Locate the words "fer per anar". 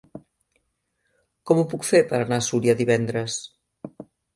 1.91-2.43